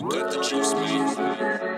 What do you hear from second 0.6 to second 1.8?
man.